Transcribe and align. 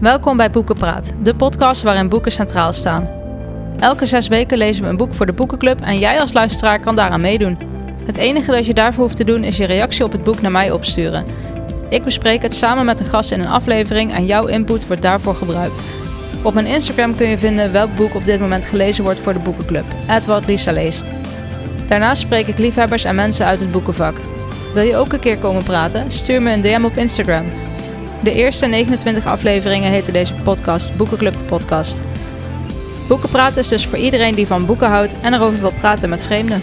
Welkom 0.00 0.36
bij 0.36 0.50
Boekenpraat, 0.50 1.12
de 1.22 1.34
podcast 1.34 1.82
waarin 1.82 2.08
boeken 2.08 2.32
centraal 2.32 2.72
staan. 2.72 3.08
Elke 3.78 4.06
zes 4.06 4.28
weken 4.28 4.58
lezen 4.58 4.82
we 4.82 4.88
een 4.88 4.96
boek 4.96 5.14
voor 5.14 5.26
de 5.26 5.32
Boekenclub 5.32 5.80
en 5.80 5.98
jij 5.98 6.20
als 6.20 6.32
luisteraar 6.32 6.80
kan 6.80 6.96
daaraan 6.96 7.20
meedoen. 7.20 7.58
Het 8.04 8.16
enige 8.16 8.50
dat 8.50 8.66
je 8.66 8.74
daarvoor 8.74 9.02
hoeft 9.02 9.16
te 9.16 9.24
doen 9.24 9.44
is 9.44 9.56
je 9.56 9.66
reactie 9.66 10.04
op 10.04 10.12
het 10.12 10.24
boek 10.24 10.40
naar 10.40 10.50
mij 10.50 10.70
opsturen. 10.70 11.24
Ik 11.88 12.04
bespreek 12.04 12.42
het 12.42 12.54
samen 12.54 12.84
met 12.84 13.00
een 13.00 13.06
gast 13.06 13.32
in 13.32 13.40
een 13.40 13.48
aflevering 13.48 14.14
en 14.14 14.26
jouw 14.26 14.46
input 14.46 14.86
wordt 14.86 15.02
daarvoor 15.02 15.34
gebruikt. 15.34 15.82
Op 16.42 16.54
mijn 16.54 16.66
Instagram 16.66 17.16
kun 17.16 17.28
je 17.28 17.38
vinden 17.38 17.72
welk 17.72 17.94
boek 17.94 18.14
op 18.14 18.24
dit 18.24 18.40
moment 18.40 18.64
gelezen 18.64 19.04
wordt 19.04 19.20
voor 19.20 19.32
de 19.32 19.38
Boekenclub, 19.38 19.84
wat 20.26 20.46
Lisa 20.46 20.72
leest. 20.72 21.10
Daarnaast 21.88 22.20
spreek 22.20 22.46
ik 22.46 22.58
liefhebbers 22.58 23.04
en 23.04 23.14
mensen 23.14 23.46
uit 23.46 23.60
het 23.60 23.72
boekenvak. 23.72 24.16
Wil 24.74 24.82
je 24.82 24.96
ook 24.96 25.12
een 25.12 25.20
keer 25.20 25.38
komen 25.38 25.64
praten? 25.64 26.12
Stuur 26.12 26.42
me 26.42 26.52
een 26.52 26.60
DM 26.60 26.84
op 26.84 26.96
Instagram. 26.96 27.44
De 28.26 28.32
eerste 28.32 28.66
29 28.66 29.26
afleveringen 29.26 29.90
heten 29.90 30.12
deze 30.12 30.34
podcast 30.34 30.96
Boekenclub 30.96 31.36
de 31.36 31.44
Podcast. 31.44 31.96
Boekenpraten 33.08 33.58
is 33.58 33.68
dus 33.68 33.86
voor 33.86 33.98
iedereen 33.98 34.34
die 34.34 34.46
van 34.46 34.66
boeken 34.66 34.88
houdt 34.88 35.20
en 35.20 35.34
erover 35.34 35.60
wil 35.60 35.72
praten 35.80 36.08
met 36.08 36.26
vreemden. 36.26 36.62